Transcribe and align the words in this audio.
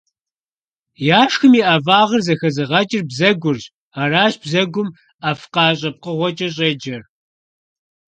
Яшхым 1.21 1.53
и 1.59 1.61
ӀэфӀагъыр 1.67 2.21
зэхэзыгъэкӀыр 2.25 3.03
бзэгурщ, 3.09 3.63
аращ 4.01 4.33
бзэгум 4.41 4.89
ӀэфӀкъащӀэ 5.23 5.89
пкъыгъуэкӀэ 5.95 6.47
щӀеджэр. 6.55 7.03